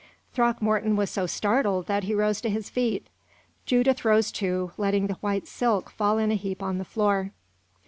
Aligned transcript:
Throckmorton 0.33 0.95
was 0.95 1.11
so 1.11 1.27
startled 1.27 1.85
that 1.85 2.05
he 2.05 2.15
rose 2.15 2.41
to 2.41 2.49
his 2.49 2.71
feet. 2.71 3.05
Judith 3.67 4.03
rose, 4.03 4.31
too, 4.31 4.71
letting 4.75 5.05
the 5.05 5.13
white 5.21 5.47
silk 5.47 5.91
fall 5.91 6.17
in 6.17 6.31
a 6.31 6.35
heap 6.35 6.63
on 6.63 6.79
the 6.79 6.85
floor. 6.85 7.33